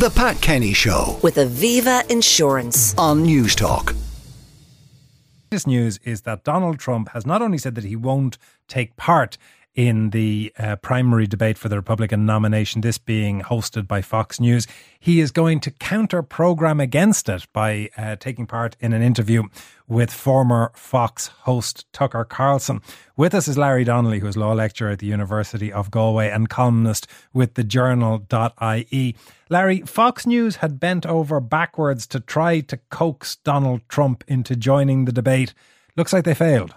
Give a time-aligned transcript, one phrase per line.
[0.00, 2.94] The Pat Kenny Show with Aviva Insurance.
[2.96, 3.94] on Newstalk.
[5.52, 9.36] latest news is that Donald Trump has not only said that he won't take part
[9.74, 14.66] in the uh, primary debate for the Republican nomination, this being hosted by Fox News,
[14.98, 19.44] he is going to counter program against it by uh, taking part in an interview
[19.86, 22.80] with former Fox host Tucker Carlson.
[23.16, 26.48] With us is Larry Donnelly, who is law lecturer at the University of Galway and
[26.48, 29.16] columnist with the journal.ie.
[29.48, 35.04] Larry, Fox News had bent over backwards to try to coax Donald Trump into joining
[35.04, 35.54] the debate.
[35.96, 36.74] Looks like they failed.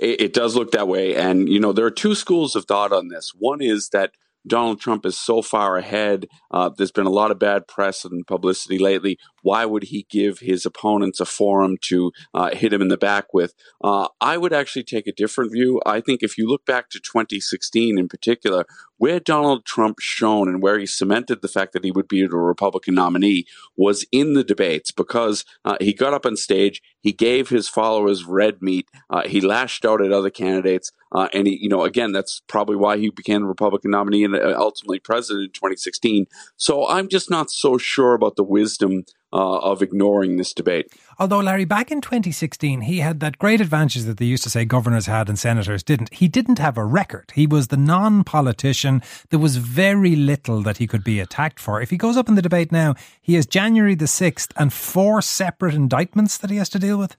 [0.00, 1.14] It, it does look that way.
[1.14, 3.32] And, you know, there are two schools of thought on this.
[3.38, 4.12] One is that
[4.46, 6.26] Donald Trump is so far ahead.
[6.50, 9.18] Uh, there's been a lot of bad press and publicity lately.
[9.42, 13.32] Why would he give his opponents a forum to uh, hit him in the back
[13.32, 13.54] with?
[13.82, 15.80] Uh, I would actually take a different view.
[15.86, 18.64] I think if you look back to 2016 in particular,
[19.00, 22.36] where Donald Trump shone and where he cemented the fact that he would be the
[22.36, 27.48] Republican nominee was in the debates because uh, he got up on stage, he gave
[27.48, 31.68] his followers red meat, uh, he lashed out at other candidates, uh, and he, you
[31.70, 35.52] know, again, that's probably why he became the Republican nominee and uh, ultimately president in
[35.52, 36.26] 2016.
[36.58, 40.92] So I'm just not so sure about the wisdom uh, of ignoring this debate.
[41.18, 44.64] Although, Larry, back in 2016, he had that great advantage that they used to say
[44.64, 46.12] governors had and senators didn't.
[46.14, 47.32] He didn't have a record.
[47.34, 49.02] He was the non politician.
[49.30, 51.80] There was very little that he could be attacked for.
[51.80, 55.22] If he goes up in the debate now, he has January the 6th and four
[55.22, 57.16] separate indictments that he has to deal with.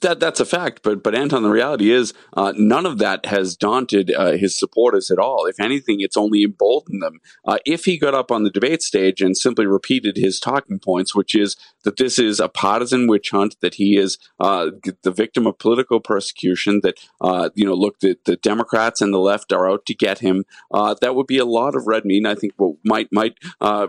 [0.00, 3.56] That that's a fact, but but Anton, the reality is uh, none of that has
[3.56, 5.46] daunted uh, his supporters at all.
[5.46, 7.20] If anything, it's only emboldened them.
[7.44, 11.14] Uh, if he got up on the debate stage and simply repeated his talking points,
[11.14, 14.70] which is that this is a partisan witch hunt, that he is uh,
[15.02, 19.18] the victim of political persecution, that uh, you know, look, the, the Democrats and the
[19.18, 20.44] left are out to get him.
[20.72, 22.26] Uh, that would be a lot of red meat.
[22.26, 23.34] I think what might might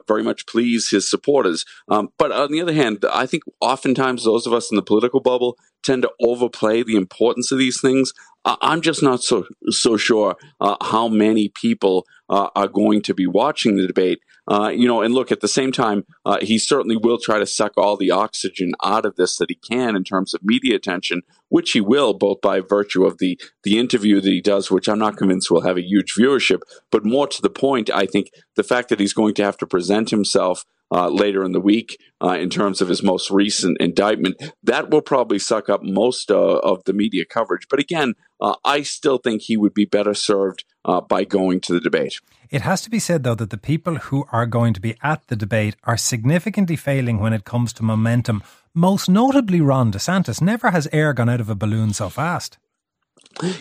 [0.08, 1.66] very much please his supporters.
[1.90, 5.20] Um, but on the other hand, I think oftentimes those of us in the political
[5.20, 8.14] bubble tend to overplay the importance of these things.
[8.62, 13.28] I'm just not so so sure uh, how many people uh, are going to be
[13.28, 14.20] watching the debate.
[14.50, 17.46] Uh, you know, and look at the same time, uh, he certainly will try to
[17.46, 21.22] suck all the oxygen out of this that he can in terms of media attention,
[21.50, 25.00] which he will, both by virtue of the the interview that he does, which I'm
[25.00, 28.64] not convinced will have a huge viewership, but more to the point, I think the
[28.64, 32.38] fact that he's going to have to present himself uh, later in the week uh,
[32.40, 34.42] in terms of his most recent indictment.
[34.64, 37.68] That will probably suck up most uh, of the media coverage.
[37.70, 41.74] But again, uh, I still think he would be better served uh, by going to
[41.74, 42.20] the debate.
[42.50, 45.28] It has to be said, though, that the people who are going to be at
[45.28, 48.42] the debate are significantly failing when it comes to momentum.
[48.74, 50.42] Most notably, Ron DeSantis.
[50.42, 52.58] Never has air gone out of a balloon so fast.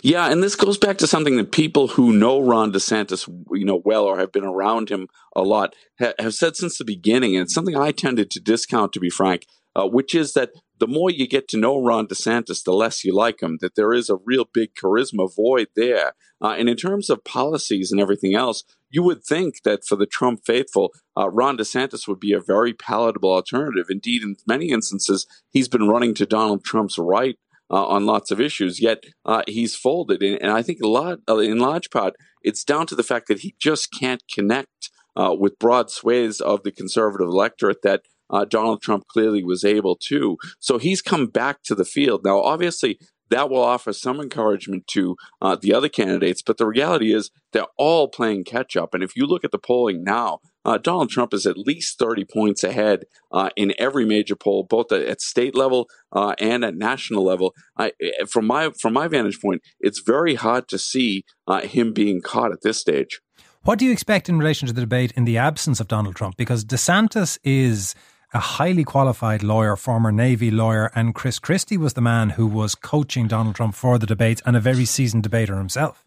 [0.03, 3.81] Yeah, and this goes back to something that people who know Ron DeSantis, you know,
[3.84, 7.44] well or have been around him a lot ha- have said since the beginning, and
[7.44, 11.10] it's something I tended to discount, to be frank, uh, which is that the more
[11.10, 13.59] you get to know Ron DeSantis, the less you like him.
[13.60, 16.12] That there is a real big charisma void there,
[16.43, 20.06] uh, and in terms of policies and everything else, you would think that for the
[20.06, 23.87] Trump faithful, uh, Ron DeSantis would be a very palatable alternative.
[23.91, 27.38] Indeed, in many instances, he's been running to Donald Trump's right
[27.71, 28.81] uh, on lots of issues.
[28.81, 32.65] Yet uh, he's folded, and, and, I think a lot uh, in large part it's
[32.65, 36.72] down to the fact that he just can't connect uh, with broad swathes of the
[36.72, 38.03] conservative electorate that.
[38.28, 40.37] Uh, Donald Trump clearly was able to.
[40.59, 42.22] So he's come back to the field.
[42.25, 42.99] Now, obviously,
[43.31, 46.42] that will offer some encouragement to uh, the other candidates.
[46.42, 48.94] But the reality is they're all playing catch up.
[48.94, 52.25] And if you look at the polling now, uh, Donald Trump is at least 30
[52.25, 56.75] points ahead uh, in every major poll, both at, at state level uh, and at
[56.76, 57.54] national level.
[57.78, 57.92] I,
[58.28, 62.53] from my from my vantage point, it's very hard to see uh, him being caught
[62.53, 63.20] at this stage.
[63.62, 66.37] What do you expect in relation to the debate in the absence of Donald Trump?
[66.37, 67.94] Because DeSantis is
[68.37, 72.75] a highly qualified lawyer, former Navy lawyer, and Chris Christie was the man who was
[72.75, 76.05] coaching Donald Trump for the debates and a very seasoned debater himself.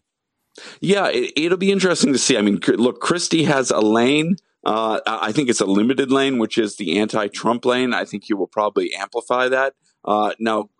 [0.80, 2.38] Yeah, it, will be interesting to see.
[2.38, 4.36] I mean, look, Christie has a lane.
[4.64, 7.92] Uh, I think it's a limited lane, which is the anti-Trump lane.
[7.92, 9.74] I think he will probably amplify that.
[10.04, 10.70] Uh, now,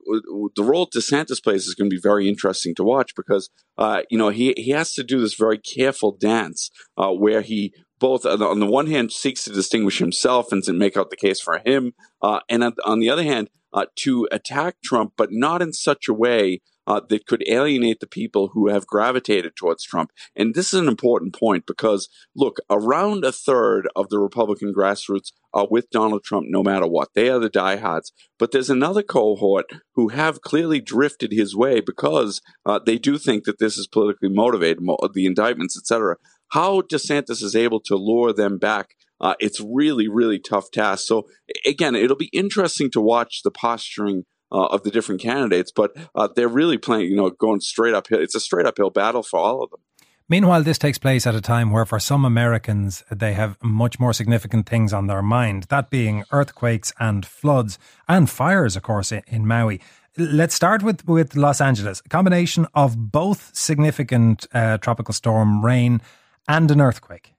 [0.55, 4.17] the role DeSantis plays is going to be very interesting to watch because, uh, you
[4.17, 8.59] know, he, he has to do this very careful dance uh, where he both on
[8.59, 11.93] the one hand seeks to distinguish himself and to make out the case for him,
[12.23, 16.15] uh, and on the other hand, uh, to attack Trump, but not in such a
[16.15, 20.11] way uh, that could alienate the people who have gravitated towards Trump.
[20.35, 25.31] And this is an important point because, look, around a third of the Republican grassroots
[25.55, 27.11] are with Donald Trump no matter what.
[27.15, 28.13] They are the diehards.
[28.41, 33.45] But there's another cohort who have clearly drifted his way because uh, they do think
[33.45, 34.83] that this is politically motivated,
[35.15, 36.17] the indictments, etc.
[36.51, 41.07] How DeSantis is able to lure them back uh, it's really, really tough task.
[41.07, 41.27] So
[41.67, 46.29] again, it'll be interesting to watch the posturing uh, of the different candidates, but uh,
[46.35, 48.21] they're really playing, you know, going straight uphill.
[48.21, 49.81] It's a straight uphill battle for all of them.
[50.29, 54.13] Meanwhile, this takes place at a time where, for some Americans, they have much more
[54.13, 59.47] significant things on their mind, that being earthquakes and floods and fires, of course, in
[59.47, 59.81] Maui.
[60.17, 62.01] Let's start with, with Los Angeles.
[62.07, 66.01] A combination of both significant uh, tropical storm rain
[66.49, 67.35] and an earthquake.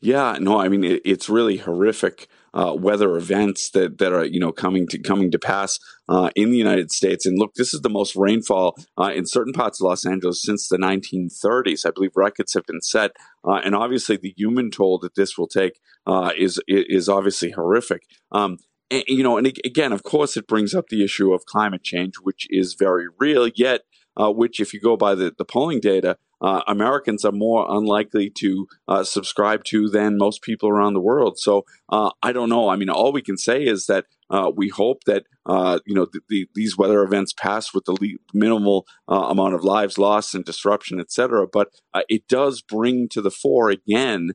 [0.00, 4.40] Yeah, no, I mean it, it's really horrific uh, weather events that that are you
[4.40, 5.78] know coming to coming to pass
[6.08, 7.26] uh, in the United States.
[7.26, 10.68] And look, this is the most rainfall uh, in certain parts of Los Angeles since
[10.68, 11.86] the 1930s.
[11.86, 13.12] I believe records have been set,
[13.44, 18.02] uh, and obviously the human toll that this will take uh, is is obviously horrific.
[18.32, 18.58] Um,
[18.90, 22.14] and, you know, and again, of course, it brings up the issue of climate change,
[22.22, 23.48] which is very real.
[23.54, 23.82] Yet,
[24.16, 28.30] uh, which, if you go by the, the polling data, uh, Americans are more unlikely
[28.30, 31.38] to uh, subscribe to than most people around the world.
[31.38, 32.68] So uh, I don't know.
[32.68, 36.06] I mean, all we can say is that uh, we hope that uh, you know
[36.28, 40.44] the, these weather events pass with the le- minimal uh, amount of lives lost and
[40.44, 41.46] disruption, et cetera.
[41.46, 41.68] But
[42.08, 44.30] it does bring to the fore again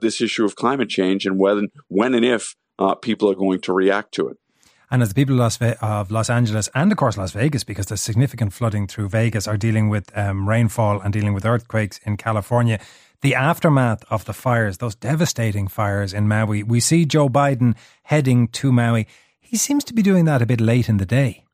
[0.00, 2.56] this issue of climate change and when, when and if
[3.02, 4.36] people are going to react to it.
[4.90, 8.52] And as the people of Los, Angeles and, of course, Las Vegas, because there's significant
[8.52, 12.78] flooding through Vegas, are dealing with um, rainfall and dealing with earthquakes in California,
[13.22, 17.74] the aftermath of the fires, those devastating fires in Maui, we see Joe Biden
[18.04, 19.08] heading to Maui.
[19.40, 21.45] He seems to be doing that a bit late in the day.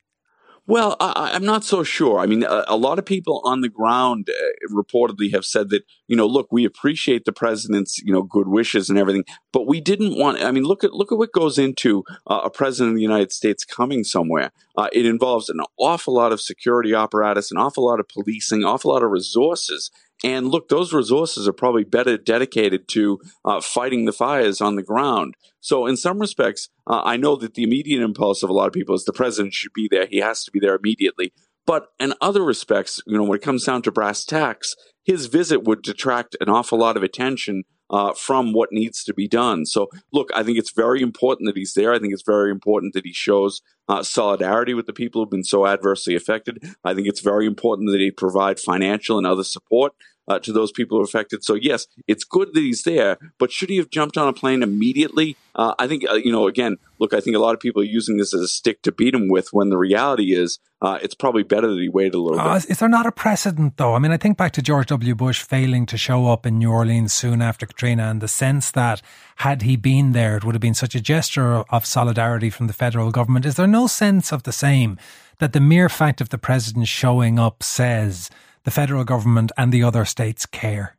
[0.68, 2.20] Well, I, am not so sure.
[2.20, 5.82] I mean, a, a, lot of people on the ground uh, reportedly have said that,
[6.06, 9.80] you know, look, we appreciate the president's, you know, good wishes and everything, but we
[9.80, 10.40] didn't want.
[10.40, 13.32] I mean, look at look at what goes into uh, a president of the United
[13.32, 14.52] States coming somewhere.
[14.78, 18.92] Uh, it involves an awful lot of security apparatus, an awful lot of policing, awful
[18.92, 19.90] lot of resources,
[20.24, 24.82] and look, those resources are probably better dedicated to uh, fighting the fires on the
[24.82, 25.34] ground.
[25.60, 28.72] So, in some respects, uh, I know that the immediate impulse of a lot of
[28.72, 30.06] people is the president should be there.
[30.06, 31.32] He has to be there immediately.
[31.66, 34.74] But in other respects, you know, when it comes down to brass tacks,
[35.04, 39.28] his visit would detract an awful lot of attention uh, from what needs to be
[39.28, 39.66] done.
[39.66, 41.92] So, look, I think it's very important that he's there.
[41.92, 45.44] I think it's very important that he shows uh, solidarity with the people who've been
[45.44, 46.64] so adversely affected.
[46.84, 49.92] I think it's very important that he provide financial and other support
[50.28, 51.44] uh, to those people who are affected.
[51.44, 54.62] So yes, it's good that he's there, but should he have jumped on a plane
[54.62, 55.36] immediately?
[55.54, 56.46] Uh, I think uh, you know.
[56.46, 58.92] Again, look, I think a lot of people are using this as a stick to
[58.92, 59.52] beat him with.
[59.52, 62.70] When the reality is, uh, it's probably better that he waited a little uh, bit.
[62.70, 63.94] Is there not a precedent though?
[63.94, 65.14] I mean, I think back to George W.
[65.14, 69.02] Bush failing to show up in New Orleans soon after Katrina, and the sense that
[69.36, 72.72] had he been there, it would have been such a gesture of solidarity from the
[72.72, 73.44] federal government.
[73.44, 74.98] Is there no sense of the same
[75.38, 78.30] that the mere fact of the president showing up says?
[78.64, 80.96] The federal government and the other states care?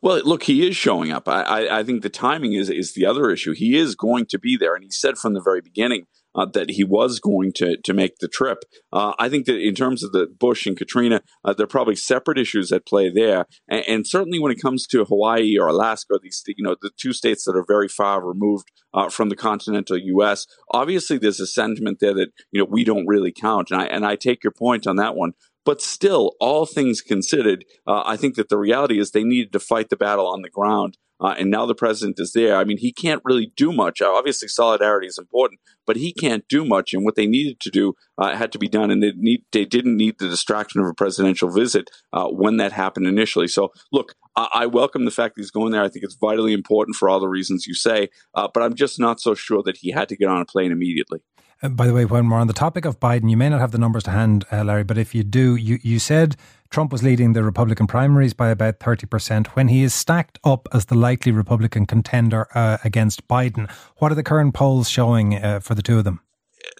[0.00, 1.28] Well, look, he is showing up.
[1.28, 3.52] I, I, I, think the timing is is the other issue.
[3.52, 6.06] He is going to be there, and he said from the very beginning
[6.36, 8.58] uh, that he was going to to make the trip.
[8.92, 11.96] Uh, I think that in terms of the Bush and Katrina, uh, there are probably
[11.96, 16.18] separate issues at play there, and, and, certainly when it comes to Hawaii or Alaska,
[16.22, 19.98] these you know the two states that are very far removed uh, from the continental
[19.98, 20.46] U.S.
[20.72, 24.04] Obviously, there's a sentiment there that you know we don't really count, and I and
[24.04, 25.32] I take your point on that one.
[25.64, 29.58] But still, all things considered, uh, I think that the reality is they needed to
[29.58, 30.96] fight the battle on the ground.
[31.20, 32.56] Uh, and now the president is there.
[32.56, 34.00] I mean, he can't really do much.
[34.00, 36.92] Uh, obviously, solidarity is important, but he can't do much.
[36.92, 39.64] And what they needed to do uh, had to be done, and they, need, they
[39.64, 43.48] didn't need the distraction of a presidential visit uh, when that happened initially.
[43.48, 45.82] So, look, I, I, welcome the fact that he's going there.
[45.82, 49.00] I think it's vitally important for all the reasons you say, uh, but I'm just
[49.00, 51.20] not so sure that he had to get on a plane immediately.
[51.62, 53.72] Uh, by the way, when we're on the topic of Biden, you may not have
[53.72, 56.36] the numbers to hand, uh, Larry, but if you do, you, you said
[56.68, 59.46] Trump was leading the Republican primaries by about 30%.
[59.48, 64.16] When he is stacked up as the likely Republican contender uh, against Biden, what are
[64.16, 66.20] the current polls showing uh, for the two of them?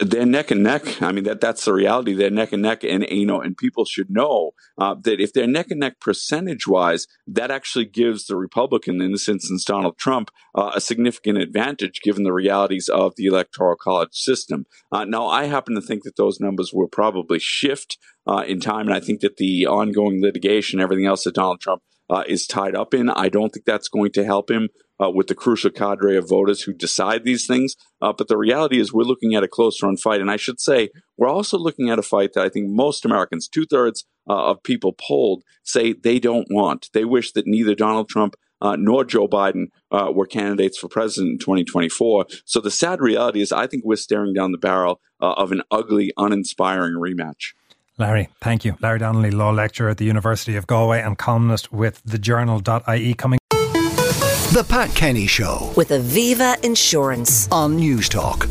[0.01, 1.03] They're neck and neck.
[1.03, 2.13] I mean, that that's the reality.
[2.13, 5.47] They're neck and neck, and you know, and people should know uh, that if they're
[5.47, 10.31] neck and neck percentage wise, that actually gives the Republican, in this instance, Donald Trump,
[10.55, 14.67] uh, a significant advantage given the realities of the electoral college system.
[14.93, 18.87] Uh, now, I happen to think that those numbers will probably shift uh, in time,
[18.87, 22.75] and I think that the ongoing litigation, everything else that Donald Trump uh, is tied
[22.75, 23.11] up in.
[23.11, 24.69] I don't think that's going to help him
[25.03, 27.77] uh, with the crucial cadre of voters who decide these things.
[28.01, 30.21] Uh, but the reality is, we're looking at a close run fight.
[30.21, 33.49] And I should say, we're also looking at a fight that I think most Americans,
[33.49, 36.89] two thirds uh, of people polled, say they don't want.
[36.93, 41.33] They wish that neither Donald Trump uh, nor Joe Biden uh, were candidates for president
[41.33, 42.27] in 2024.
[42.45, 45.63] So the sad reality is, I think we're staring down the barrel uh, of an
[45.71, 47.53] ugly, uninspiring rematch.
[47.99, 48.77] Larry, thank you.
[48.81, 54.67] Larry Donnelly, law lecturer at the University of Galway and columnist with thejournal.ie coming The
[54.69, 57.49] Pat Kenny Show with Aviva Insurance.
[57.51, 58.51] on Newstalk.